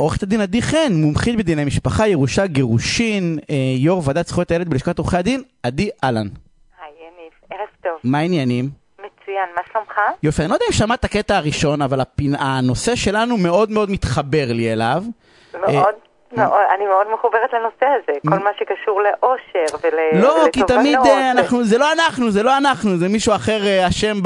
עורכת 0.00 0.22
הדין 0.22 0.40
עדי 0.40 0.62
חן, 0.62 0.92
מומחית 0.92 1.36
בדיני 1.36 1.64
משפחה, 1.64 2.06
ירושה, 2.06 2.46
גירושין, 2.46 3.38
אה, 3.50 3.54
יו"ר 3.78 4.02
ועדת 4.04 4.26
זכויות 4.26 4.50
הילד 4.50 4.68
בלשכת 4.68 4.98
עורכי 4.98 5.16
הדין, 5.16 5.42
עדי 5.62 5.90
אהלן. 6.04 6.26
היי 6.80 6.92
יניב, 7.00 7.32
ערב 7.50 7.68
טוב. 7.82 7.92
מה 8.04 8.18
העניינים? 8.18 8.64
מצוין, 8.98 9.48
מה 9.56 9.62
שלומך? 9.72 10.00
יופי, 10.22 10.42
אני 10.42 10.48
לא 10.48 10.54
יודע 10.54 10.64
אם 10.68 10.72
שמעת 10.72 11.00
את 11.00 11.04
הקטע 11.04 11.36
הראשון, 11.36 11.82
אבל 11.82 12.00
הפינ... 12.00 12.34
הנושא 12.38 12.96
שלנו 12.96 13.36
מאוד 13.36 13.70
מאוד 13.70 13.90
מתחבר 13.90 14.46
לי 14.48 14.72
אליו. 14.72 15.02
מאוד, 15.54 15.94
מאוד, 16.32 16.52
אני 16.76 16.86
מאוד 16.86 17.06
מחוברת 17.14 17.52
לנושא 17.52 17.86
הזה, 17.86 18.18
כל 18.28 18.44
מה 18.44 18.50
שקשור 18.58 19.00
לאושר 19.02 19.76
ול... 19.82 20.20
לא, 20.22 20.44
כי 20.52 20.60
תמיד 20.66 20.98
ולתובנות, 20.98 21.06
אה, 21.06 21.30
אנחנו, 21.30 21.64
זה 21.64 21.78
לא 21.78 21.92
אנחנו, 21.92 22.30
זה 22.30 22.42
לא 22.42 22.56
אנחנו, 22.56 22.96
זה 22.96 23.08
מישהו 23.08 23.34
אחר 23.34 23.66
אה, 23.66 23.88
אשם. 23.88 24.16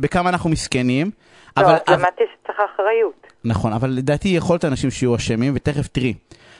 בכמה 0.00 0.28
אנחנו 0.30 0.50
מסכנים. 0.50 1.10
לא, 1.56 1.66
למדתי 1.88 2.24
שצריך 2.32 2.60
אחריות. 2.74 3.33
נכון, 3.44 3.72
אבל 3.72 3.90
לדעתי 3.90 4.28
יכול 4.28 4.54
להיות 4.54 4.64
אנשים 4.64 4.90
שיהיו 4.90 5.16
אשמים, 5.16 5.52
ותכף 5.56 5.88
תראי. 5.92 6.14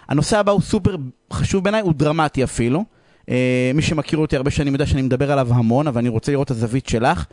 הנושא 0.09 0.38
הבא 0.38 0.52
הוא 0.52 0.61
סופר 0.61 0.97
חשוב 1.33 1.65
בעיניי, 1.65 1.80
הוא 1.80 1.95
דרמטי 1.95 2.45
אפילו. 2.45 2.84
אה, 3.30 3.70
מי 3.75 3.83
שמכיר 3.83 4.19
אותי 4.19 4.37
הרבה 4.37 4.51
שנים 4.51 4.73
יודע 4.73 4.87
שאני 4.87 5.02
מדבר 5.02 5.33
עליו 5.33 5.48
המון, 5.51 5.87
אבל 5.87 5.98
אני 5.98 6.09
רוצה 6.09 6.33
לראות 6.33 6.47
את 6.47 6.51
הזווית 6.51 6.89
שלך. 6.89 7.25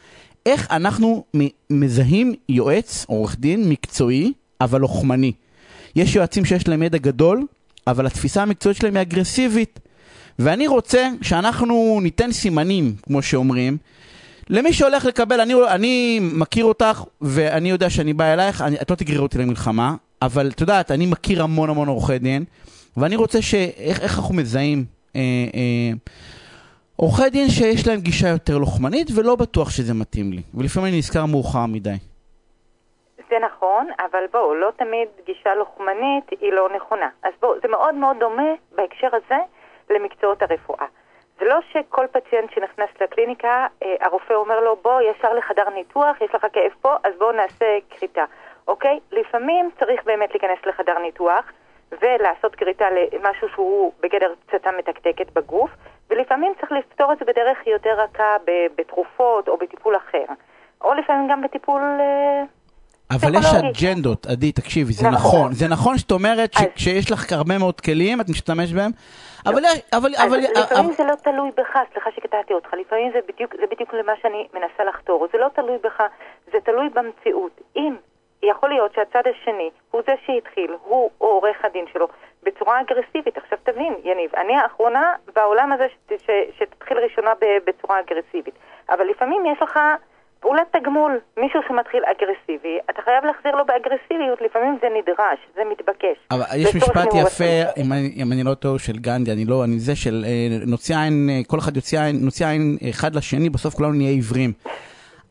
איך 0.45 0.67
אנחנו 0.71 1.25
מזהים 1.69 2.33
יועץ, 2.49 3.05
עורך 3.07 3.35
דין, 3.39 3.69
מקצועי, 3.69 4.33
אבל 4.61 4.81
לוחמני. 4.81 5.31
יש 5.95 6.15
יועצים 6.15 6.45
שיש 6.45 6.67
להם 6.67 6.83
ידע 6.83 6.97
גדול, 6.97 7.45
אבל 7.87 8.05
התפיסה 8.05 8.41
המקצועית 8.41 8.77
שלהם 8.77 8.95
היא 8.95 9.01
אגרסיבית. 9.01 9.79
ואני 10.39 10.67
רוצה 10.67 11.09
שאנחנו 11.21 11.99
ניתן 12.03 12.31
סימנים, 12.31 12.95
כמו 13.03 13.21
שאומרים, 13.21 13.77
למי 14.49 14.73
שהולך 14.73 15.05
לקבל, 15.05 15.41
אני, 15.41 15.53
אני 15.67 16.19
מכיר 16.21 16.65
אותך, 16.65 17.03
ואני 17.21 17.69
יודע 17.69 17.89
שאני 17.89 18.13
בא 18.13 18.33
אלייך, 18.33 18.61
אני, 18.61 18.75
את 18.81 18.91
לא 18.91 18.95
תגררי 18.95 19.19
אותי 19.19 19.37
למלחמה, 19.37 19.93
אבל 20.21 20.49
את 20.55 20.61
יודעת, 20.61 20.91
אני 20.91 21.05
מכיר 21.05 21.43
המון 21.43 21.69
המון 21.69 21.87
עורכי 21.87 22.19
דין, 22.19 22.43
ואני 22.97 23.15
רוצה 23.15 23.41
ש... 23.41 23.53
איך, 23.77 24.01
איך 24.01 24.17
אנחנו 24.19 24.35
מזהים 24.35 24.85
אה, 25.15 25.21
אה, 25.53 25.91
עורכי 26.95 27.29
דין 27.29 27.47
שיש 27.49 27.87
להם 27.87 27.99
גישה 27.99 28.27
יותר 28.27 28.57
לוחמנית, 28.57 29.07
ולא 29.15 29.35
בטוח 29.35 29.69
שזה 29.69 29.93
מתאים 29.93 30.31
לי. 30.31 30.41
ולפעמים 30.53 30.89
אני 30.89 30.97
נזכר 30.97 31.25
מאוחר 31.25 31.65
מדי. 31.65 31.97
זה 33.29 33.35
נכון, 33.45 33.87
אבל 33.99 34.23
בואו, 34.31 34.55
לא 34.55 34.71
תמיד 34.77 35.07
גישה 35.25 35.55
לוחמנית 35.55 36.25
היא 36.41 36.51
לא 36.51 36.69
נכונה. 36.75 37.09
אז 37.23 37.33
בואו, 37.41 37.53
זה 37.61 37.67
מאוד 37.67 37.95
מאוד 37.95 38.17
דומה 38.19 38.51
בהקשר 38.75 39.07
הזה 39.13 39.39
למקצועות 39.89 40.41
הרפואה. 40.41 40.85
שכל 41.73 42.05
פציינט 42.11 42.51
שנכנס 42.51 42.89
לקליניקה, 43.01 43.67
אה, 43.83 43.95
הרופא 43.99 44.33
אומר 44.33 44.59
לו, 44.59 44.75
בוא 44.75 45.01
ישר 45.01 45.33
לחדר 45.33 45.69
ניתוח, 45.69 46.21
יש 46.21 46.35
לך 46.35 46.45
כאב 46.53 46.71
פה, 46.81 46.95
אז 47.03 47.13
בואו 47.17 47.31
נעשה 47.31 47.77
כריתה, 47.89 48.25
אוקיי? 48.67 48.99
לפעמים 49.11 49.69
צריך 49.79 50.03
באמת 50.03 50.29
להיכנס 50.31 50.65
לחדר 50.65 50.99
ניתוח 50.99 51.51
ולעשות 52.01 52.55
כריתה 52.55 52.85
למשהו 52.91 53.49
שהוא 53.49 53.93
בגדר 53.99 54.33
פצצה 54.45 54.71
מתקתקת 54.71 55.31
בגוף, 55.33 55.71
ולפעמים 56.09 56.53
צריך 56.59 56.71
לפתור 56.71 57.13
את 57.13 57.19
זה 57.19 57.25
בדרך 57.25 57.67
יותר 57.67 58.01
רכה, 58.01 58.35
בתרופות 58.77 59.47
או 59.47 59.57
בטיפול 59.57 59.95
אחר. 59.95 60.25
או 60.81 60.93
לפעמים 60.93 61.27
גם 61.31 61.41
בטיפול... 61.41 61.81
אבל 63.15 63.35
יש. 63.35 63.45
אג'נדות, 63.45 64.25
עדי, 64.25 64.51
תקשיבי, 64.51 64.93
זה 64.93 65.09
נכון. 65.09 65.39
נכון. 65.39 65.53
זה 65.53 65.67
נכון 65.67 65.97
שאת 65.97 66.11
אומרת 66.11 66.53
שכשיש 66.53 67.11
לך 67.11 67.31
הרבה 67.31 67.57
מאוד 67.57 67.81
כלים, 67.81 68.21
את 68.21 68.29
משתמש 68.29 68.73
בהם, 68.73 68.91
אבל... 69.45 69.63
אבל... 69.93 70.11
אבל... 70.25 70.37
לפעמים 70.37 70.93
זה 70.97 71.03
לא 71.03 71.15
תלוי 71.15 71.51
בך, 71.57 71.79
סליחה 71.93 72.09
שקטעתי 72.15 72.53
אותך, 72.53 72.73
לפעמים 72.73 73.11
זה 73.13 73.19
בדיוק, 73.27 73.55
זה 73.55 73.65
בדיוק 73.71 73.93
למה 73.93 74.13
שאני 74.21 74.47
מנסה 74.53 74.83
לחתור, 74.89 75.27
זה 75.33 75.37
לא 75.37 75.47
תלוי 75.55 75.77
בך, 75.83 76.03
זה 76.51 76.57
תלוי 76.63 76.89
במציאות. 76.89 77.61
אם 77.75 77.95
יכול 78.43 78.69
להיות 78.69 78.93
שהצד 78.93 79.21
השני 79.31 79.69
הוא 79.91 80.01
זה 80.07 80.13
שהתחיל, 80.25 80.71
הוא 80.83 81.09
או 81.21 81.27
עורך 81.27 81.57
הדין 81.63 81.85
שלו, 81.93 82.07
בצורה 82.43 82.81
אגרסיבית. 82.81 83.37
עכשיו 83.37 83.57
תבין, 83.63 83.93
יניב, 84.03 84.35
אני 84.35 84.55
האחרונה 84.55 85.13
בעולם 85.35 85.71
הזה 85.71 85.87
ש, 85.89 86.13
ש, 86.25 86.29
שתתחיל 86.57 86.97
ראשונה 86.97 87.31
ב, 87.41 87.45
בצורה 87.67 87.99
אגרסיבית, 87.99 88.53
אבל 88.89 89.05
לפעמים 89.05 89.45
יש 89.45 89.61
לך 89.61 89.79
פעולת 90.41 90.75
תגמול, 90.75 91.19
מישהו 91.37 91.59
שמתחיל 91.67 92.03
אגרסיבי, 92.11 92.77
אתה 92.89 93.01
חייב 93.01 93.25
להחזיר 93.25 93.55
לו 93.55 93.65
באגרסיביות, 93.65 94.41
לפעמים 94.41 94.77
זה 94.81 94.87
נדרש, 94.97 95.39
זה 95.55 95.61
מתבקש. 95.71 96.17
אבל 96.31 96.43
יש 96.55 96.75
לצורך 96.75 96.97
משפט 96.97 97.13
יפה. 97.13 97.53
אם 97.77 97.93
אני, 97.93 98.13
אם 98.15 98.31
אני 98.31 98.43
לא 98.43 98.53
טועה, 98.53 98.79
של 98.79 98.97
גנדי, 98.97 99.31
אני 99.31 99.45
לא, 99.45 99.63
אני 99.63 99.79
זה 99.79 99.95
של 99.95 100.25
אה, 100.27 100.65
נוציא 100.67 100.97
עין, 100.97 101.29
אה, 101.31 101.41
כל 101.47 101.59
אחד 101.59 101.75
יוציא 101.75 101.99
עין, 102.01 102.15
נוציא 102.21 102.47
עין 102.47 102.77
אחד 102.89 103.15
לשני, 103.15 103.49
בסוף 103.49 103.73
כולנו 103.73 103.93
נהיה 103.93 104.09
עיוורים. 104.09 104.53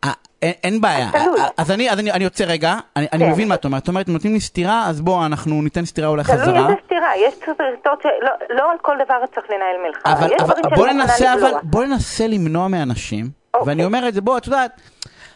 אה, 0.04 0.10
אין, 0.42 0.52
אין 0.64 0.80
בעיה, 0.80 1.08
תלוי. 1.12 1.40
אז 1.56 1.70
אני, 1.70 1.90
אז 1.90 1.98
אני, 1.98 2.12
אני 2.12 2.24
יוצא 2.24 2.44
רגע, 2.44 2.74
אני, 2.96 3.06
אני 3.12 3.24
כן. 3.24 3.30
מבין 3.30 3.48
מה 3.48 3.54
את 3.54 3.64
אומרת, 3.64 3.82
את 3.82 3.88
אומרת, 3.88 4.08
נותנים 4.08 4.32
לי 4.32 4.40
סטירה, 4.40 4.86
אז 4.88 5.00
בואו, 5.00 5.26
אנחנו 5.26 5.62
ניתן 5.62 5.84
סטירה 5.84 6.08
אולי 6.08 6.24
תלוי 6.24 6.38
חזרה. 6.38 6.58
איזה 6.58 6.80
סתירה, 6.84 7.16
יש 7.16 7.34
סרטות 7.34 8.02
שלא 8.02 8.30
לא 8.50 8.70
על 8.70 8.78
כל 8.82 8.96
דבר 9.04 9.26
צריך 9.34 9.46
לנהל 9.50 9.76
מלחמה. 9.86 10.12
אבל, 10.12 10.34
יש 10.34 10.42
אבל 10.42 10.76
בוא 10.76 10.86
ננסה. 10.86 11.34
אבל 11.34 11.50
בוא 11.62 11.84
ננסה 11.84 12.26
למנוע 12.26 12.68
מאנשים, 12.68 13.39
אוקיי. 13.54 13.68
ואני 13.68 13.84
אומר 13.84 14.08
את 14.08 14.14
זה, 14.14 14.20
בוא, 14.20 14.38
את 14.38 14.46
יודעת, 14.46 14.80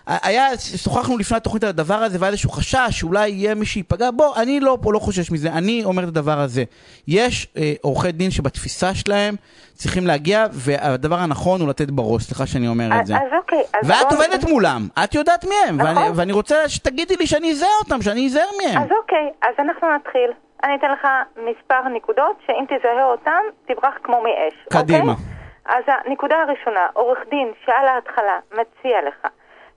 היה, 0.06 0.46
שוחחנו 0.76 1.18
לפני 1.18 1.36
התוכנית 1.36 1.62
על 1.64 1.68
הדבר 1.70 1.94
הזה, 1.94 2.18
והיה 2.20 2.30
איזשהו 2.30 2.50
חשש 2.50 2.78
שאולי 2.90 3.28
יהיה 3.28 3.54
מי 3.54 3.66
שייפגע, 3.66 4.10
בוא, 4.10 4.36
אני 4.36 4.60
לא, 4.60 4.78
לא 4.92 4.98
חושש 4.98 5.30
מזה, 5.30 5.48
אני 5.52 5.84
אומר 5.84 6.02
את 6.02 6.08
הדבר 6.08 6.38
הזה. 6.40 6.64
יש 7.08 7.48
אה, 7.56 7.72
עורכי 7.82 8.12
דין 8.12 8.30
שבתפיסה 8.30 8.94
שלהם 8.94 9.34
צריכים 9.74 10.06
להגיע, 10.06 10.46
והדבר 10.52 11.16
הנכון 11.18 11.60
הוא 11.60 11.68
לתת 11.68 11.90
בראש, 11.90 12.22
סליחה 12.22 12.46
שאני 12.46 12.68
אומר 12.68 12.86
את 12.86 13.00
אז 13.00 13.06
זה. 13.06 13.14
אז 13.16 13.22
אוקיי. 13.38 13.58
אז 13.74 13.90
ואת 13.90 13.96
בוא- 14.10 14.16
עובדת 14.18 14.44
מולם, 14.50 14.88
את 15.04 15.14
יודעת 15.14 15.44
מי 15.44 15.54
הם, 15.68 15.78
ואני, 15.78 15.92
נכון. 15.92 16.12
ואני 16.14 16.32
רוצה 16.32 16.68
שתגידי 16.68 17.16
לי 17.16 17.26
שאני 17.26 17.50
אזהה 17.52 17.68
אותם, 17.84 18.02
שאני 18.02 18.26
אזהר 18.26 18.46
מהם. 18.64 18.82
אז 18.82 18.88
אוקיי, 19.02 19.30
אז 19.42 19.54
אנחנו 19.58 19.88
נתחיל. 19.96 20.30
אני 20.64 20.72
אתן 20.78 20.86
לך 20.92 21.06
מספר 21.36 21.88
נקודות, 21.96 22.36
שאם 22.46 22.64
תזהה 22.64 23.04
אותם, 23.04 23.42
תברח 23.68 23.94
כמו 24.02 24.22
מאש. 24.22 24.54
קדימה. 24.82 25.12
אוקיי? 25.12 25.33
אז 25.64 25.84
הנקודה 25.86 26.42
הראשונה, 26.42 26.88
עורך 26.92 27.18
דין 27.28 27.52
שעל 27.64 27.86
ההתחלה 27.86 28.38
מציע 28.52 29.02
לך 29.02 29.26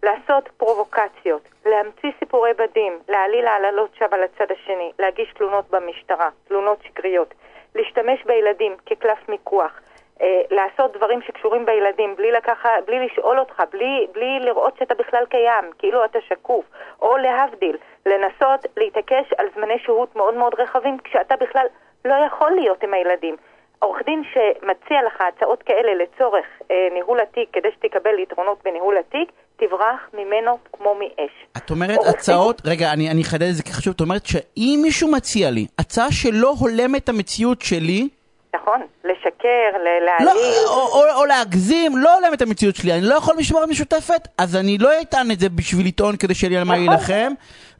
לעשות 0.03 0.49
פרובוקציות, 0.57 1.41
להמציא 1.65 2.11
סיפורי 2.19 2.51
בדים, 2.53 2.99
להעליל 3.09 3.47
העללות 3.47 3.95
שווא 3.95 4.15
על 4.15 4.23
הצד 4.23 4.51
השני, 4.51 4.91
להגיש 4.99 5.33
תלונות 5.33 5.69
במשטרה, 5.69 6.29
תלונות 6.47 6.83
שקריות, 6.83 7.33
להשתמש 7.75 8.23
בילדים 8.25 8.75
כקלף 8.85 9.29
מיקוח, 9.29 9.79
אה, 10.21 10.41
לעשות 10.51 10.97
דברים 10.97 11.21
שקשורים 11.21 11.65
בילדים 11.65 12.15
בלי, 12.15 12.31
לקחה, 12.31 12.69
בלי 12.85 13.05
לשאול 13.05 13.39
אותך, 13.39 13.63
בלי, 13.71 14.07
בלי 14.11 14.39
לראות 14.39 14.77
שאתה 14.79 14.93
בכלל 14.93 15.25
קיים, 15.29 15.65
כאילו 15.77 16.05
אתה 16.05 16.19
שקוף, 16.21 16.65
או 17.01 17.17
להבדיל, 17.17 17.77
לנסות 18.05 18.65
להתעקש 18.77 19.33
על 19.37 19.47
זמני 19.55 19.79
שהות 19.79 20.15
מאוד 20.15 20.33
מאוד 20.33 20.53
רחבים 20.57 20.97
כשאתה 21.03 21.35
בכלל 21.35 21.65
לא 22.05 22.15
יכול 22.25 22.51
להיות 22.51 22.83
עם 22.83 22.93
הילדים. 22.93 23.35
עורך 23.79 24.01
דין 24.05 24.23
שמציע 24.33 24.97
לך 25.07 25.21
הצעות 25.21 25.63
כאלה 25.63 26.03
לצורך 26.03 26.45
אה, 26.71 26.75
ניהול 26.93 27.19
התיק 27.19 27.49
כדי 27.53 27.67
שתקבל 27.75 28.19
יתרונות 28.19 28.57
בניהול 28.65 28.97
התיק, 28.97 29.31
תברח 29.57 30.09
ממנו 30.13 30.57
כמו 30.73 30.95
מאש. 30.95 31.31
את 31.57 31.71
אומרת 31.71 31.99
הצעות, 32.09 32.61
רגע, 32.65 32.93
אני 32.93 33.11
אני 33.11 33.21
אחדד 33.21 33.47
את 33.47 33.55
זה 33.55 33.63
כי 33.63 33.73
חשוב, 33.73 33.93
את 33.95 34.01
אומרת 34.01 34.25
שאם 34.25 34.79
מישהו 34.81 35.11
מציע 35.11 35.51
לי 35.51 35.67
הצעה 35.79 36.11
שלא 36.11 36.53
הולמת 36.59 37.03
את 37.03 37.09
המציאות 37.09 37.61
שלי, 37.61 38.09
נכון? 38.55 38.81
לשקר, 39.03 39.69
לא, 39.73 40.05
להעליל. 40.05 40.53
או, 40.67 40.73
או, 40.73 41.19
או 41.19 41.25
להגזים, 41.25 41.97
לא 41.97 42.15
הולם 42.15 42.33
את 42.33 42.41
המציאות 42.41 42.75
שלי, 42.75 42.93
אני 42.93 43.01
לא 43.01 43.15
יכול 43.15 43.35
משמורת 43.39 43.69
משותפת, 43.69 44.27
אז 44.37 44.55
אני 44.55 44.77
לא 44.77 44.89
אטען 45.01 45.31
את 45.31 45.39
זה 45.39 45.49
בשביל 45.49 45.87
לטעון 45.87 46.17
כדי 46.17 46.33
שיהיה 46.33 46.49
לי 46.49 46.57
על 46.57 46.63
מה 46.63 46.73
נכון. 46.73 46.85
להילחם, 46.85 47.31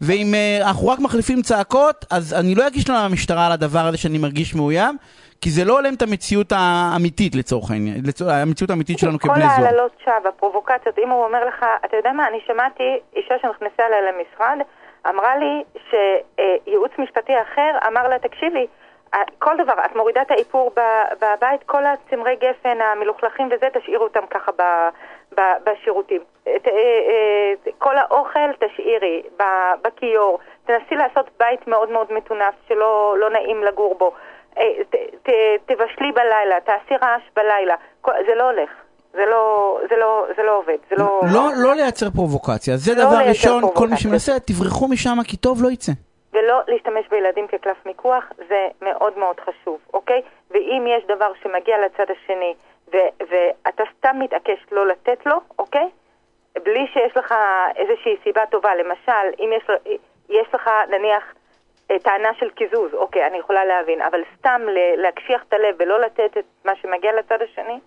ואם 0.01 0.33
uh, 0.33 0.67
אנחנו 0.67 0.88
רק 0.88 1.00
מחליפים 1.00 1.41
צעקות, 1.41 2.05
אז 2.11 2.33
אני 2.39 2.55
לא 2.55 2.67
אגיש 2.67 2.89
לנו 2.89 3.09
למשטרה 3.09 3.45
על 3.45 3.51
הדבר 3.51 3.79
הזה 3.79 3.97
שאני 3.97 4.17
מרגיש 4.17 4.55
מאוים, 4.55 4.97
כי 5.41 5.50
זה 5.50 5.66
לא 5.66 5.73
הולם 5.73 5.94
את 5.94 6.01
המציאות 6.01 6.51
האמיתית 6.55 7.35
לצורך 7.35 7.72
העניין, 7.72 7.95
לצור, 8.07 8.31
המציאות 8.31 8.69
האמיתית 8.69 8.99
שלנו 8.99 9.19
כל 9.19 9.28
כבני 9.28 9.41
זוג. 9.41 9.49
ההעללות 9.49 9.91
שווא, 10.03 10.29
הפרובוקציות, 10.29 10.99
אם 11.03 11.09
הוא 11.09 11.25
אומר 11.25 11.45
לך, 11.45 11.66
אתה 11.85 11.97
יודע 11.97 12.11
מה, 12.11 12.28
אני 12.28 12.38
שמעתי 12.47 12.84
אישה 13.16 13.35
שנכנסה 13.41 13.84
אליי 13.88 14.01
למשרד, 14.09 14.57
אמרה 15.09 15.38
לי 15.38 15.63
שייעוץ 15.89 16.91
משפטי 16.97 17.34
אחר 17.41 17.88
אמר 17.88 18.07
לה, 18.07 18.19
תקשיבי, 18.19 18.67
כל 19.39 19.57
דבר, 19.57 19.73
את 19.85 19.95
מורידה 19.95 20.21
את 20.21 20.31
האיפור 20.31 20.71
בבית, 21.21 21.63
כל 21.65 21.83
הצמרי 21.85 22.35
גפן 22.35 22.77
המלוכלכים 22.81 23.49
וזה, 23.51 23.67
תשאירו 23.79 24.03
אותם 24.03 24.25
ככה 24.29 24.51
ב- 24.51 24.89
ב- 25.39 25.57
בשירותים. 25.69 26.21
את, 26.43 26.67
אה, 26.67 26.71
אה, 26.71 27.71
כל 27.77 27.97
האוכל 27.97 28.49
תשאירי 28.59 29.21
בכיור. 29.83 30.39
תנסי 30.65 30.95
לעשות 30.95 31.25
בית 31.39 31.67
מאוד 31.67 31.89
מאוד 31.91 32.13
מטונף 32.13 32.53
שלא 32.67 33.15
לא 33.19 33.29
נעים 33.29 33.63
לגור 33.63 33.95
בו. 33.99 34.11
אה, 34.57 34.63
ת, 34.89 34.95
ת, 35.23 35.29
תבשלי 35.65 36.11
בלילה, 36.11 36.55
תעשי 36.65 36.95
רעש 37.01 37.21
בלילה. 37.35 37.75
כל- 38.01 38.11
זה 38.27 38.35
לא 38.35 38.43
הולך. 38.43 38.69
זה 39.13 39.25
לא, 39.25 39.77
זה 39.89 39.95
לא, 39.97 40.25
זה 40.37 40.43
לא 40.43 40.57
עובד. 40.57 40.77
זה 40.89 40.95
לא... 40.97 41.21
לא, 41.33 41.49
לא 41.63 41.75
לייצר 41.75 42.09
פרובוקציה, 42.09 42.77
זה 42.77 42.93
לא 42.95 43.01
דבר 43.05 43.17
ראשון, 43.29 43.61
כל 43.61 43.67
מי 43.67 43.71
פרובוקציה. 43.73 43.97
שמנסה, 43.97 44.39
תברחו 44.39 44.87
משם 44.87 45.17
כי 45.27 45.37
טוב 45.37 45.63
לא 45.63 45.69
יצא. 45.71 45.91
ולא 46.37 46.59
להשתמש 46.67 47.07
בילדים 47.07 47.47
כקלף 47.47 47.85
מיקוח, 47.85 48.31
זה 48.47 48.67
מאוד 48.81 49.17
מאוד 49.17 49.39
חשוב, 49.39 49.79
אוקיי? 49.93 50.22
ואם 50.51 50.85
יש 50.87 51.03
דבר 51.05 51.31
שמגיע 51.43 51.78
לצד 51.85 52.11
השני 52.11 52.53
ו- 52.93 53.23
ואתה 53.29 53.84
סתם 53.97 54.16
מתעקש 54.19 54.59
לא 54.72 54.87
לתת 54.87 55.25
לו, 55.25 55.35
אוקיי? 55.59 55.89
בלי 56.63 56.87
שיש 56.93 57.17
לך 57.17 57.35
איזושהי 57.75 58.17
סיבה 58.23 58.45
טובה, 58.45 58.75
למשל, 58.75 59.28
אם 59.39 59.53
יש, 59.57 59.63
יש 60.29 60.47
לך 60.53 60.69
נניח 60.89 61.34
אה, 61.91 61.99
טענה 61.99 62.34
של 62.40 62.49
קיזוז, 62.49 62.93
אוקיי, 62.93 63.28
אני 63.28 63.37
יכולה 63.37 63.66
להבין, 63.66 64.01
אבל 64.01 64.22
סתם 64.37 64.61
להקשיח 64.97 65.43
את 65.47 65.53
הלב 65.53 65.75
ולא 65.79 65.99
לתת 65.99 66.37
את 66.37 66.45
מה 66.66 66.75
שמגיע 66.75 67.13
לצד 67.13 67.41
השני, 67.41 67.79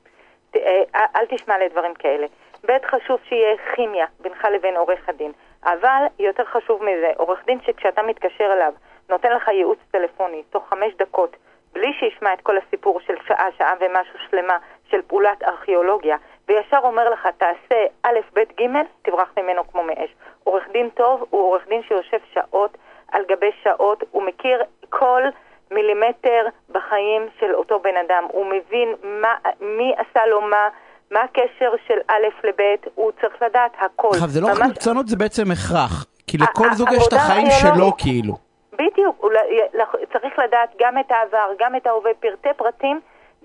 ת- 0.51 0.57
אה, 0.57 0.83
אל 1.17 1.27
תשמע 1.27 1.59
לדברים 1.59 1.95
כאלה. 1.95 2.27
ב', 2.67 2.73
חשוב 2.87 3.21
שיהיה 3.29 3.57
כימיה 3.75 4.07
בינך 4.21 4.45
לבין 4.45 4.77
עורך 4.77 5.09
הדין. 5.09 5.33
אבל 5.65 6.03
יותר 6.19 6.45
חשוב 6.45 6.83
מזה, 6.83 7.11
עורך 7.17 7.45
דין 7.47 7.59
שכשאתה 7.61 8.03
מתקשר 8.03 8.53
אליו, 8.53 8.73
נותן 9.09 9.33
לך 9.33 9.49
ייעוץ 9.49 9.79
טלפוני 9.91 10.43
תוך 10.51 10.69
חמש 10.69 10.95
דקות, 10.99 11.37
בלי 11.73 11.93
שישמע 11.93 12.33
את 12.33 12.41
כל 12.41 12.57
הסיפור 12.57 13.01
של 13.01 13.15
שעה, 13.27 13.47
שעה 13.59 13.75
ומשהו 13.81 14.19
שלמה 14.31 14.59
של 14.91 15.03
פעולת 15.03 15.43
ארכיאולוגיה, 15.43 16.17
וישר 16.49 16.79
אומר 16.83 17.11
לך, 17.11 17.29
תעשה 17.39 17.85
א', 18.03 18.19
ב', 18.35 18.41
ג', 18.61 18.67
תברח 19.03 19.33
ממנו 19.39 19.69
כמו 19.69 19.83
מאש. 19.83 20.11
עורך 20.45 20.69
דין 20.69 20.89
טוב 20.91 21.27
הוא 21.31 21.41
עורך 21.41 21.69
דין 21.69 21.83
שיושב 21.83 22.19
שעות 22.35 22.79
על 23.13 23.25
גבי 23.29 23.51
שעות, 23.63 24.05
הוא 24.11 24.23
מכיר 24.23 24.63
כל 24.89 25.23
מילימטר 25.71 26.47
בחיים 26.69 27.29
של 27.41 27.55
אותו 27.55 27.81
בן 27.81 27.97
אדם, 27.97 28.25
הוא 28.33 28.47
מבין 28.47 28.95
מה, 29.03 29.35
מי 29.61 29.95
עשה 29.97 30.27
לו 30.27 30.41
מה, 30.41 30.69
מה 31.11 31.21
הקשר 31.23 31.73
של 31.87 31.99
א' 32.09 32.47
לב', 32.47 32.61
הוא 32.95 33.13
צריך 33.21 33.43
לדעת 33.43 33.73
הכל. 33.79 34.09
עכשיו, 34.13 34.29
זה 34.29 34.41
לא 34.41 34.49
ממש- 34.49 34.61
מקצוענות, 34.71 35.09
זה 35.09 35.17
בעצם 35.17 35.43
הכרח. 35.53 36.07
כי 36.27 36.39
לכל 36.39 36.73
זוג 36.73 36.89
יש 36.93 37.09
את 37.09 37.13
החיים. 37.13 37.47
שלו, 37.51 37.97
כאילו. 37.99 38.35
בדיוק, 38.73 39.17
הוא 39.21 39.33
ל- 39.33 39.77
ל- 39.81 40.07
צריך 40.13 40.39
לדעת 40.39 40.71
גם 40.81 40.99
את 40.99 41.11
העבר, 41.11 41.51
גם 41.59 41.77
את 41.77 41.87
ההווה, 41.87 42.11
פרטי 42.21 42.49
פרטים. 42.57 43.01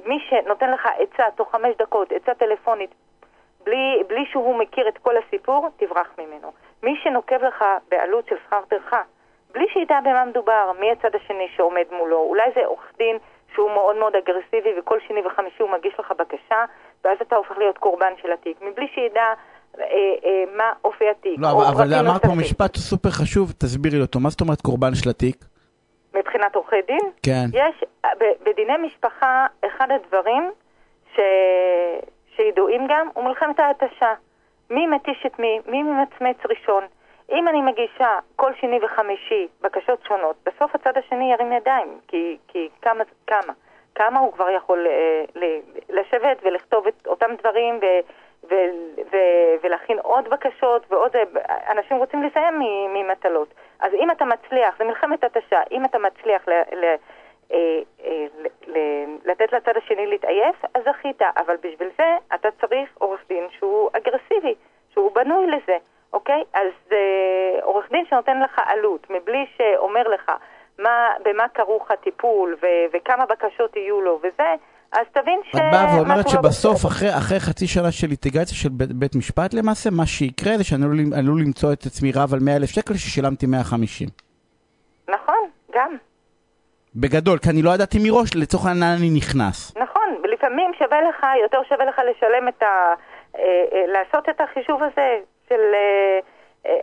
מי 0.05 0.19
שנותן 0.29 0.71
לך 0.71 0.87
עצה 0.99 1.23
תוך 1.35 1.51
חמש 1.51 1.75
דקות, 1.79 2.11
עצה 2.11 2.33
טלפונית, 2.33 2.89
בלי, 3.65 4.03
בלי 4.07 4.25
שהוא 4.31 4.55
מכיר 4.59 4.87
את 4.87 4.97
כל 4.97 5.13
הסיפור, 5.17 5.69
תברח 5.77 6.07
ממנו. 6.17 6.51
מי 6.83 6.95
שנוקב 7.03 7.43
לך 7.43 7.65
בעלות 7.91 8.27
של 8.27 8.35
שכר 8.47 8.61
טרחה, 8.69 9.01
בלי 9.53 9.65
שידע 9.73 9.99
במה 10.03 10.25
מדובר, 10.25 10.71
מי 10.79 10.91
הצד 10.91 11.15
השני 11.15 11.47
שעומד 11.55 11.83
מולו, 11.91 12.17
אולי 12.17 12.43
זה 12.55 12.65
עורך 12.65 12.91
דין 12.97 13.17
שהוא 13.55 13.71
מאוד 13.71 13.95
מאוד 13.95 14.13
אגרסיבי 14.15 14.79
וכל 14.79 14.97
שני 15.07 15.21
וחמישי 15.27 15.61
הוא 15.63 15.71
מגיש 15.71 15.93
לך 15.99 16.11
בקשה, 16.19 16.65
ואז 17.05 17.17
אתה 17.21 17.35
הופך 17.35 17.57
להיות 17.57 17.77
קורבן 17.77 18.13
של 18.21 18.31
התיק, 18.31 18.57
מבלי 18.61 18.87
שידע 18.95 19.23
אה, 19.79 19.83
אה, 20.25 20.43
מה 20.57 20.73
אופי 20.83 21.09
התיק. 21.09 21.35
לא, 21.39 21.47
אבל- 21.51 21.65
אבל 21.83 21.93
אמרת 22.07 22.25
פה. 22.25 22.31
משפט 22.39 22.75
סופר 22.75 23.09
חשוב, 23.09 23.51
תסבירי 23.51 24.01
אותו. 24.01 24.19
מה 24.19 24.29
זאת 24.29 24.41
אומרת 24.41 24.61
קורבן 24.61 24.95
של 24.95 25.09
התיק? 25.09 25.35
מבחינת 26.13 26.55
עורכי 26.55 26.81
דין? 26.87 27.11
כן. 27.23 27.45
יש, 27.53 27.83
ב- 28.19 28.49
בדיני 28.49 28.73
משפחה, 28.77 29.45
אחד 29.65 29.87
הדברים 29.91 30.51
ש... 31.15 31.19
שידועים 32.35 32.87
גם 32.89 33.07
הוא 33.13 33.23
מלחמת 33.23 33.59
ההתשה. 33.59 34.13
מי 34.69 34.87
מתיש 34.87 35.23
את 35.25 35.39
מי? 35.39 35.59
מי 35.67 35.83
ממצמץ 35.83 36.37
ראשון? 36.49 36.83
אם 37.31 37.47
אני 37.47 37.61
מגישה 37.61 38.19
כל 38.35 38.51
שני 38.53 38.79
וחמישי 38.83 39.47
בקשות 39.61 39.99
שונות, 40.07 40.35
בסוף 40.45 40.75
הצד 40.75 40.97
השני 40.97 41.33
ירים 41.33 41.51
ידיים, 41.51 41.99
כי, 42.07 42.37
כי 42.47 42.69
כמה, 42.81 43.03
כמה, 43.27 43.53
כמה 43.95 44.19
הוא 44.19 44.33
כבר 44.33 44.49
יכול 44.49 44.87
אה, 44.87 45.23
ל- 45.35 45.59
לשבת 45.89 46.37
ולכתוב 46.43 46.87
את 46.87 47.07
אותם 47.07 47.35
דברים 47.39 47.79
ו, 47.81 47.85
ו, 48.49 48.55
ו, 49.11 49.17
ולהכין 49.63 49.99
עוד 49.99 50.29
בקשות 50.29 50.85
ועוד, 50.91 51.15
אה, 51.15 51.23
אנשים 51.71 51.97
רוצים 51.97 52.23
לסיים 52.23 52.59
ממטלות. 52.93 53.47
אז 53.79 53.93
אם 53.93 54.11
אתה 54.11 54.25
מצליח, 54.25 54.77
זה 54.77 54.83
מלחמת 54.83 55.23
התשה, 55.23 55.61
אם 55.71 55.85
אתה 55.85 55.97
מצליח 55.99 56.47
ל, 56.47 56.51
ל, 56.51 56.95
אה, 57.51 57.79
אה, 58.05 58.25
ל- 58.67 59.29
לתת 59.31 59.53
לצד 59.53 59.77
השני 59.77 60.07
להתעייף, 60.07 60.55
אז 60.73 60.83
זכית, 60.83 61.21
אבל 61.37 61.55
בשביל 61.55 61.89
זה 61.97 62.17
אתה 62.35 62.49
צריך 62.51 62.89
עורך 62.97 63.21
דין 63.27 63.47
שהוא 63.51 63.89
אגרסיבי, 63.93 64.55
שהוא 64.93 65.11
בנוי 65.11 65.47
לזה, 65.47 65.77
אוקיי? 66.15 66.43
אז 66.53 66.71
אה, 66.91 67.63
עורך 67.63 67.85
דין 67.91 68.05
שנותן 68.09 68.39
לך 68.39 68.61
עלות, 68.65 69.07
מבלי 69.09 69.45
שאומר 69.57 70.03
לך 70.07 70.31
מה, 70.79 71.07
במה 71.25 71.47
כרוך 71.53 71.91
הטיפול 71.91 72.55
ו- 72.61 72.85
וכמה 72.93 73.25
בקשות 73.25 73.75
יהיו 73.75 74.01
לו 74.01 74.19
וזה, 74.23 74.49
אז 74.91 75.05
תבין 75.11 75.39
ש... 75.43 75.55
את 75.55 75.61
באה 75.71 75.95
ואומרת 75.95 76.25
לא 76.25 76.31
שבסוף, 76.31 76.75
בסדר. 76.75 76.89
אחרי, 76.89 77.09
אחרי 77.17 77.39
חצי 77.39 77.67
שנה 77.67 77.91
של 77.91 78.07
ליטיגציה 78.07 78.57
של 78.57 78.69
בית, 78.69 78.91
בית 78.91 79.15
משפט 79.15 79.53
למעשה, 79.53 79.89
מה 79.89 80.05
שיקרה 80.05 80.57
זה 80.57 80.63
שאני 80.63 80.85
עלול, 80.85 80.99
עלול 81.17 81.41
למצוא 81.41 81.73
את 81.73 81.85
עצמי 81.85 82.11
רב 82.11 82.33
על 82.33 82.39
100 82.41 82.55
אלף 82.55 82.69
שקל 82.69 82.93
ששילמתי 82.93 83.45
150. 83.45 84.07
נכון, 85.09 85.49
גם. 85.73 85.97
בגדול, 86.95 87.37
כי 87.37 87.49
אני 87.49 87.61
לא 87.61 87.71
ידעתי 87.75 87.97
מראש 88.03 88.35
לצורך 88.35 88.65
העניין 88.65 88.97
אני 88.99 89.09
נכנס. 89.17 89.77
נכון, 89.77 90.09
ולפעמים 90.23 90.71
שווה 90.79 91.01
לך, 91.09 91.25
יותר 91.43 91.61
שווה 91.69 91.85
לך 91.85 92.01
לשלם 92.09 92.47
את 92.47 92.63
ה... 92.63 92.93
אה, 93.37 93.41
אה, 93.73 93.85
לעשות 93.87 94.29
את 94.29 94.41
החישוב 94.41 94.83
הזה 94.83 95.19
של 95.49 95.61
אה, 95.73 96.19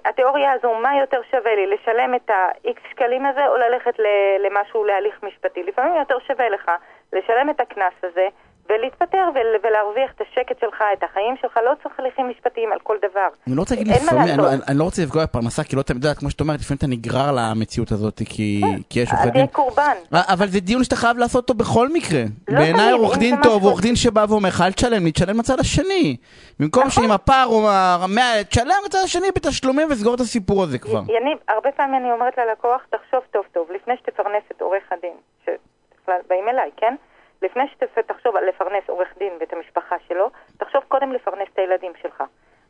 התיאוריה 0.04 0.52
הזו, 0.52 0.74
מה 0.74 0.96
יותר 0.96 1.20
שווה 1.30 1.54
לי, 1.54 1.66
לשלם 1.66 2.14
את 2.14 2.30
ה-X 2.30 2.90
שקלים 2.90 3.26
הזה 3.26 3.46
או 3.46 3.56
ללכת 3.56 3.94
למשהו, 4.40 4.84
להליך 4.84 5.22
משפטי. 5.22 5.62
לפעמים 5.62 5.94
יותר 5.94 6.18
שווה 6.18 6.48
לך 6.48 6.70
לשלם 7.12 7.50
את 7.50 7.60
הקנס 7.60 7.94
הזה 8.02 8.28
ולהתפטר 8.70 9.24
ול- 9.34 9.60
ולהרוויח 9.68 10.10
את 10.16 10.20
השקט 10.20 10.60
שלך, 10.60 10.82
את 10.98 11.02
החיים 11.02 11.34
שלך, 11.40 11.56
לא 11.64 11.72
צריך 11.82 11.94
הליכים 12.00 12.28
משפטיים 12.30 12.72
על 12.72 12.78
כל 12.82 12.96
דבר. 13.10 13.28
אני 13.46 13.56
לא 13.56 13.60
רוצה 13.60 13.74
להגיד 13.74 13.92
לפעמים, 13.92 14.22
אני, 14.22 14.36
לא- 14.38 14.44
לעשות. 14.44 14.68
אני 14.68 14.78
לא 14.78 14.84
רוצה 14.84 15.02
לפגוע 15.02 15.24
בפרנסה, 15.24 15.64
כי 15.64 15.76
לא 15.76 15.82
תמיד, 15.82 16.04
כמו 16.18 16.30
שאת 16.30 16.40
אומרת, 16.40 16.60
לפעמים 16.60 16.78
אתה 16.78 16.86
נגרר 16.86 17.32
למציאות 17.36 17.92
הזאת, 17.92 18.16
כי, 18.26 18.60
כי 18.90 19.00
יש 19.00 19.12
עורכי 19.12 19.30
דין. 19.30 19.46
קורבן. 19.46 19.96
אבל 20.12 20.46
זה 20.46 20.60
דיון 20.60 20.84
שאתה 20.84 20.96
חייב 20.96 21.18
לעשות 21.18 21.42
אותו 21.50 21.54
בכל 21.54 21.88
מקרה. 21.88 22.22
לא 22.48 22.58
בעיניי 22.58 22.92
עורך 22.92 23.18
דין 23.18 23.36
טוב, 23.42 23.64
עורך 23.64 23.80
דין 23.82 23.96
שבא 23.96 24.24
ואומר 24.28 24.48
לך, 24.48 24.60
אל 24.60 24.72
תשלם 24.72 25.04
לי, 25.04 25.12
תשלם 25.12 25.36
מהצד 25.36 25.60
השני. 25.60 26.16
במקום 26.60 26.82
נכון. 26.86 27.02
שעם 27.02 27.12
הפער 27.12 27.46
או 27.46 27.70
המאה, 27.70 28.44
תשלם 28.48 28.74
מהצד 28.82 28.98
השני 29.04 29.28
בתשלומים 29.36 29.88
וסגור 29.90 30.14
את 30.14 30.20
הסיפור 30.20 30.62
הזה 30.62 30.78
כבר. 30.78 31.00
יניב, 31.08 31.38
הרבה 31.48 31.70
פעמים 31.72 31.94
אני 32.02 32.12
אומרת 32.12 32.38
ללקוח, 32.38 32.80
תחשוב 32.90 33.20
טוב 33.30 33.44
טוב, 33.52 33.68
לפני 33.74 33.94
שתפרנס 33.96 34.42
את 34.56 34.60
עורך 34.62 34.82
הדין, 34.90 35.14
שבכלל 35.44 36.20
באים 36.28 36.48
אליי, 36.48 36.70
כן? 36.76 36.94
לפני 37.42 37.62
שתחשוב 37.94 38.36
על 38.36 38.44
לפרנס 38.48 38.84
עורך 38.88 39.08
דין 39.18 39.32
ואת 39.40 39.52
המשפחה 39.52 39.96
שלו, 40.08 40.30
תחשוב 40.58 40.82
קודם 40.88 41.12
לפרנס 41.12 41.48
את 41.52 41.58
הילדים 41.58 41.92
שלך. 42.02 42.22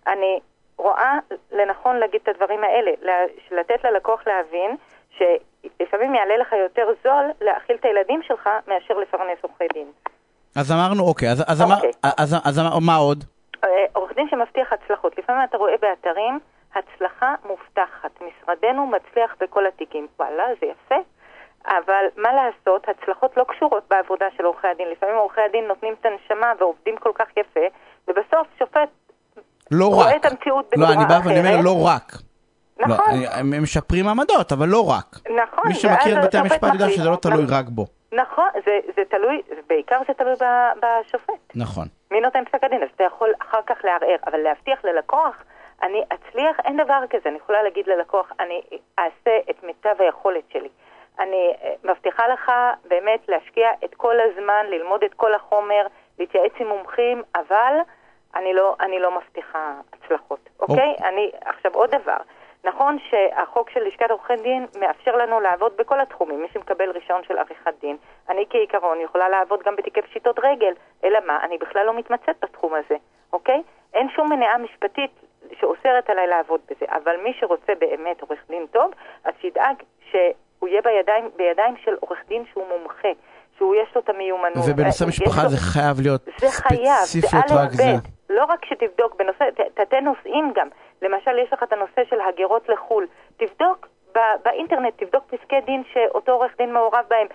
אני 0.06 0.40
רואה 0.76 1.18
לנכון 1.52 1.96
להגיד 1.96 2.20
את 2.22 2.28
הדברים 2.28 2.64
האלה, 2.64 2.90
לה- 3.02 3.24
לתת 3.50 3.84
ללקוח 3.84 4.22
להבין 4.26 4.76
שלפעמים 5.18 6.14
יעלה 6.14 6.36
לך 6.36 6.52
יותר 6.52 6.88
זול 7.04 7.24
להאכיל 7.40 7.76
את 7.76 7.84
הילדים 7.84 8.22
שלך 8.22 8.48
מאשר 8.68 8.98
לפרנס 8.98 9.38
עורכי 9.42 9.64
דין. 9.72 9.86
אז 10.56 10.72
אמרנו, 10.72 11.04
אוקיי, 11.08 11.28
אז, 11.28 11.44
אז, 11.48 11.62
אמר, 11.62 11.74
אוקיי. 11.76 11.90
אז, 12.18 12.36
אז, 12.44 12.58
אמר- 12.58 12.78
מה 12.86 12.96
עוד? 12.96 13.24
אה, 13.64 13.68
עורך 13.92 14.12
דין 14.14 14.28
שמבטיח 14.30 14.72
הצלחות. 14.72 15.18
לפעמים 15.18 15.44
אתה 15.44 15.56
רואה 15.56 15.74
באתרים, 15.82 16.38
הצלחה 16.74 17.34
מובטחת. 17.44 18.10
משרדנו 18.20 18.86
מצליח 18.86 19.36
בכל 19.40 19.66
התיקים. 19.66 20.06
וואלה, 20.18 20.44
זה 20.60 20.66
יפה. 20.66 20.94
אבל 21.66 22.04
מה 22.16 22.28
לעשות, 22.32 22.86
הצלחות 22.88 23.36
לא 23.36 23.44
קשורות 23.48 23.82
בעבודה 23.90 24.26
של 24.36 24.44
עורכי 24.44 24.68
הדין. 24.68 24.88
לפעמים 24.88 25.16
עורכי 25.16 25.40
הדין 25.40 25.64
נותנים 25.64 25.94
את 26.00 26.06
הנשמה 26.06 26.52
ועובדים 26.58 26.96
כל 26.96 27.10
כך 27.14 27.26
יפה, 27.36 27.66
ובסוף 28.08 28.46
שופט 28.58 28.88
לא 29.70 29.86
רואה 29.86 30.06
רק. 30.06 30.16
את 30.16 30.32
המציאות 30.32 30.64
לא, 30.76 30.86
בצורה 30.86 30.92
אני 30.92 31.04
בא 31.08 31.28
ואני 31.28 31.38
אומר, 31.38 31.50
אחרת. 31.50 31.64
לא 31.64 31.86
רק. 31.86 32.12
נכון, 32.78 33.22
לא, 33.22 33.28
הם 33.32 33.62
משפרים 33.62 34.08
עמדות, 34.08 34.52
אבל 34.52 34.68
לא 34.68 34.90
רק. 34.90 35.06
נכון. 35.36 35.64
מי 35.68 35.74
שמכיר 35.74 36.18
את 36.18 36.24
בתי 36.24 36.38
המשפט 36.38 36.72
יודע. 36.74 36.88
שזה 36.90 37.10
לא 37.10 37.16
תלוי 37.16 37.42
נכון. 37.44 37.54
רק 37.54 37.64
בו. 37.68 37.86
נכון, 38.12 38.48
זה, 38.66 38.78
זה 38.96 39.02
תלוי, 39.10 39.42
בעיקר 39.68 39.98
זה 40.08 40.14
תלוי 40.14 40.34
ב- 40.40 40.72
בשופט. 40.82 41.40
נכון. 41.54 41.86
מי 42.10 42.20
נותן 42.20 42.44
פסק 42.44 42.64
הדין? 42.64 42.82
אז 42.82 42.88
אתה 42.96 43.04
יכול 43.04 43.32
אחר 43.42 43.60
כך 43.66 43.76
לערער, 43.84 44.16
אבל 44.26 44.38
להבטיח 44.38 44.84
ללקוח, 44.84 45.34
אני 45.82 46.02
אצליח, 46.14 46.56
אין 46.64 46.76
דבר 46.84 47.00
כזה. 47.10 47.28
אני 47.28 47.36
יכולה 47.36 47.62
להגיד 47.62 47.86
ללקוח, 47.86 48.32
אני 48.40 48.60
אעשה 48.98 49.36
את 49.50 49.64
מיטב 49.64 49.94
היכולת 49.98 50.44
שלי. 50.52 50.68
אני 51.18 51.52
אה, 51.62 51.74
מבטיחה 51.84 52.28
לך 52.28 52.52
באמת 52.88 53.28
להשקיע 53.28 53.70
את 53.84 53.94
כל 53.94 54.16
הזמן, 54.20 54.66
ללמוד 54.68 55.04
את 55.04 55.14
כל 55.14 55.34
החומר, 55.34 55.86
להתייעץ 56.18 56.52
עם 56.58 56.68
מומחים, 56.68 57.22
אבל 57.34 57.74
אני 58.34 58.54
לא, 58.54 58.76
אני 58.80 58.98
לא 58.98 59.16
מבטיחה 59.16 59.74
הצלחות, 59.92 60.48
אוקיי? 60.60 60.94
אני, 61.04 61.30
עכשיו 61.44 61.72
עוד 61.74 61.90
דבר. 61.90 62.16
נכון 62.64 62.98
שהחוק 62.98 63.70
של 63.70 63.80
לשכת 63.84 64.10
עורכי 64.10 64.36
דין 64.36 64.66
מאפשר 64.80 65.16
לנו 65.16 65.40
לעבוד 65.40 65.76
בכל 65.76 66.00
התחומים, 66.00 66.42
מי 66.42 66.48
שמקבל 66.52 66.90
רישיון 66.90 67.24
של 67.24 67.38
עריכת 67.38 67.74
דין. 67.80 67.96
אני 68.28 68.44
כעיקרון 68.50 69.00
יכולה 69.00 69.28
לעבוד 69.28 69.62
גם 69.62 69.76
בתיקי 69.76 70.02
פשיטות 70.02 70.38
רגל, 70.42 70.72
אלא 71.04 71.18
מה? 71.26 71.38
אני 71.44 71.58
בכלל 71.58 71.86
לא 71.86 71.94
מתמצאת 71.94 72.36
בתחום 72.42 72.74
הזה, 72.74 72.96
אוקיי? 73.32 73.62
אין 73.94 74.08
שום 74.10 74.32
מניעה 74.32 74.58
משפטית 74.58 75.10
שאוסרת 75.60 76.10
עליי 76.10 76.26
לעבוד 76.26 76.60
בזה, 76.70 76.86
אבל 76.88 77.16
מי 77.16 77.32
שרוצה 77.40 77.72
באמת 77.78 78.20
עורך 78.20 78.38
דין 78.48 78.66
טוב, 78.66 78.92
אז 79.24 79.32
שידאג 79.40 79.82
שהוא 80.62 80.68
יהיה 80.68 80.82
בידיים, 80.82 81.24
בידיים 81.36 81.74
של 81.84 81.90
עורך 82.00 82.18
דין 82.28 82.42
שהוא 82.52 82.64
מומחה, 82.68 83.08
שהוא 83.58 83.74
יש 83.74 83.88
לו 83.94 84.00
את 84.00 84.08
המיומנות. 84.08 84.64
ובנושא 84.68 85.04
אה, 85.04 85.08
משפחה 85.08 85.48
זה 85.48 85.56
חייב 85.56 86.00
להיות 86.00 86.20
זה 86.40 86.50
חייב, 86.50 87.00
זה 87.04 87.06
ספציפיות 87.06 87.44
א'. 87.50 87.82
ב', 87.82 87.98
לא 88.30 88.44
רק 88.44 88.64
שתבדוק 88.64 89.16
בנושא, 89.18 89.44
ת- 89.50 89.80
תתי 89.80 90.00
נושאים 90.00 90.52
גם, 90.56 90.68
למשל 91.02 91.30
יש 91.44 91.52
לך 91.52 91.62
את 91.62 91.72
הנושא 91.72 92.02
של 92.10 92.16
הגירות 92.28 92.68
לחו"ל, 92.68 93.06
תבדוק 93.36 93.88
באינטרנט, 94.44 94.92
תבדוק 95.02 95.24
פסקי 95.30 95.60
דין 95.66 95.82
שאותו 95.92 96.32
עורך 96.32 96.52
דין 96.58 96.72
מעורב 96.72 97.04
בהם, 97.10 97.26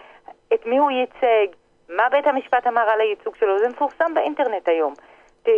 את 0.54 0.66
מי 0.66 0.78
הוא 0.78 0.92
ייצג, 0.92 1.48
מה 1.90 2.04
בית 2.12 2.28
המשפט 2.28 2.68
אמר 2.68 2.82
על 2.82 3.00
הייצוג 3.02 3.36
שלו, 3.40 3.60
זה 3.60 3.70
מפורסם 3.70 4.14
באינטרנט 4.16 4.68
היום. 4.68 4.94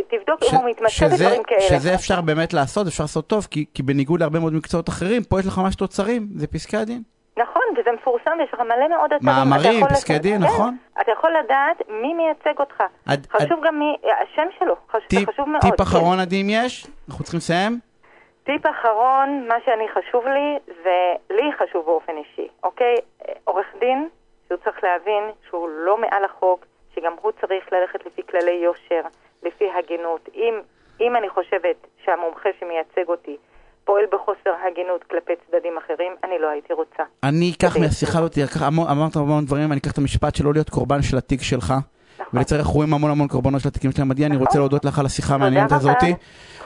תבדוק 0.07 0.43
ש- 0.43 0.53
אם 0.53 0.57
הוא 0.59 0.69
מתמצא 0.69 1.07
בדברים 1.07 1.43
כאלה. 1.43 1.61
שזה 1.61 1.93
אפשר 1.95 2.21
באמת 2.21 2.53
לעשות, 2.53 2.87
אפשר 2.87 3.03
לעשות 3.03 3.27
טוב, 3.27 3.47
כי, 3.51 3.65
כי 3.73 3.83
בניגוד 3.83 4.19
להרבה 4.19 4.39
מאוד 4.39 4.53
מקצועות 4.53 4.89
אחרים, 4.89 5.23
פה 5.23 5.39
יש 5.39 5.47
לך 5.47 5.57
ממש 5.57 5.75
תוצרים, 5.75 6.27
זה 6.35 6.47
פסקי 6.47 6.77
הדין. 6.77 7.01
נכון, 7.39 7.61
וזה 7.77 7.91
מפורסם, 7.91 8.37
יש 8.43 8.53
לך 8.53 8.59
מלא 8.59 8.87
מאוד 8.87 9.13
אתרים. 9.13 9.35
מאמרים, 9.35 9.85
פסקי 9.87 10.19
דין, 10.19 10.37
כן, 10.41 10.43
נכון. 10.47 10.77
אתה 11.01 11.11
יכול 11.11 11.31
לדעת 11.43 11.81
מי 11.89 12.13
מייצג 12.13 12.59
אותך. 12.59 12.83
עד- 13.07 13.27
חשוב 13.31 13.59
גם 13.65 13.79
מי, 13.79 13.95
השם 14.23 14.47
שלו, 14.59 14.75
חשוב, 14.89 15.01
זה 15.01 15.07
טיפ, 15.19 15.29
חשוב 15.29 15.49
מאוד. 15.49 15.61
טיפ 15.61 15.75
כן. 15.75 15.83
אחרון 15.83 16.19
עדי 16.19 16.41
אם 16.41 16.47
יש? 16.49 16.87
אנחנו 17.09 17.23
צריכים 17.23 17.37
לסיים? 17.37 17.79
טיפ 18.43 18.61
אחרון, 18.65 19.47
מה 19.47 19.55
שאני 19.65 19.87
חשוב 19.89 20.27
לי, 20.27 20.57
ולי 20.83 21.51
חשוב 21.57 21.85
באופן 21.85 22.13
אישי, 22.17 22.47
אוקיי? 22.63 22.95
עורך 23.43 23.65
דין, 23.79 24.09
שהוא 24.47 24.57
צריך 24.63 24.83
להבין 24.83 25.23
שהוא 25.49 25.69
לא 25.69 25.97
מעל 25.97 26.23
החוק, 26.25 26.65
שגם 26.95 27.13
הוא 27.21 27.31
צריך 27.41 27.73
ללכת 27.73 28.05
לפי 28.05 28.21
כללי 28.29 28.51
יושר, 28.63 29.01
לפי 29.43 29.65
הגינות. 29.77 30.29
אם, 30.35 30.53
אם 31.01 31.15
אני 31.15 31.29
חושבת 31.29 31.75
שהמומחה 32.05 32.49
שמייצג 32.59 33.07
אותי 33.09 33.37
פועל 33.89 34.05
בחוסר 34.13 34.49
הגינות 34.67 35.03
כלפי 35.03 35.33
צדדים 35.45 35.73
אחרים, 35.77 36.11
אני 36.23 36.35
לא 36.41 36.49
הייתי 36.49 36.73
רוצה. 36.73 37.03
אני 37.23 37.51
אקח. 37.57 37.77
מהשיחה 37.77 38.19
הזאת, 38.19 38.37
אמרת 38.69 39.15
המון 39.15 39.45
דברים, 39.45 39.71
אני 39.71 39.79
אקח 39.79 39.91
את 39.91 39.97
המשפט 39.97 40.35
של 40.35 40.45
לא 40.45 40.53
להיות 40.53 40.69
קורבן 40.69 41.01
של 41.01 41.17
התיק 41.17 41.41
שלך. 41.41 41.73
נכון. 42.33 42.57
אנחנו 42.59 42.73
רואים 42.73 42.93
המון 42.93 43.11
המון 43.11 43.27
קורבנות 43.27 43.61
של 43.61 43.67
התיקים 43.67 43.91
שלהם. 43.91 44.11
עדי, 44.11 44.25
אני 44.25 44.35
נכון. 44.35 44.47
רוצה 44.47 44.59
להודות 44.59 44.85
לך 44.85 44.99
על 44.99 45.05
השיחה 45.05 45.35
המעניינת. 45.35 45.71
הזאתי. 45.71 46.13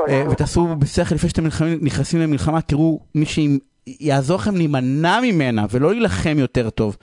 אה. 0.10 0.24
ותעשו 0.32 0.68
בשכל 0.80 1.16
לפני 1.16 1.30
שאתם 1.30 1.44
נכנסים 1.82 2.20
למלחמה, 2.20 2.62
תראו 2.62 3.00
מי 3.16 3.26
שיעזור 3.26 4.38
לכם 4.38 4.56
להימנע 4.56 5.20
ממנה 5.22 5.66
ולא 5.72 5.92
להילחם 5.92 6.36
יותר 6.38 6.70
טוב. 6.70 6.92